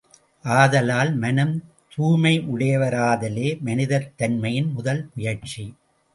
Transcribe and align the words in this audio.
ஆதலால், 0.45 1.11
மனம் 1.15 1.51
தூய்மையுடையாராதலே 1.97 3.59
மனிதத் 3.59 4.11
தன்மையின் 4.17 4.71
முதல் 4.71 5.09
முயற்சி. 5.15 5.75